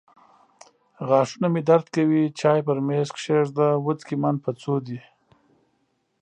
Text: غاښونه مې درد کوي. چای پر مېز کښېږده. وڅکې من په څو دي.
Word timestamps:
غاښونه 1.07 1.47
مې 1.53 1.61
درد 1.69 1.87
کوي. 1.95 2.23
چای 2.39 2.59
پر 2.67 2.77
مېز 2.87 3.09
کښېږده. 3.15 3.67
وڅکې 3.85 4.15
من 4.23 4.35
په 4.43 4.51
څو 4.61 4.73
دي. 4.85 4.99